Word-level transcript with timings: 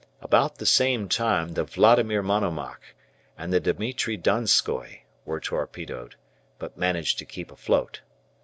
About 0.19 0.57
the 0.57 0.65
same 0.65 1.07
time 1.07 1.49
the 1.53 1.63
"Vladimir 1.63 2.23
Monomach" 2.23 2.95
and 3.37 3.53
the 3.53 3.59
"Dimitri 3.59 4.17
Donskoi" 4.17 5.01
were 5.25 5.39
torpedoed, 5.39 6.15
but 6.57 6.75
managed 6.75 7.19
to 7.19 7.25
keep 7.25 7.51
afloat. 7.51 8.01